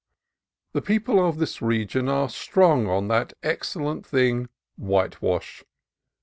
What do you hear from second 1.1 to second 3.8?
of this region are strong on that ex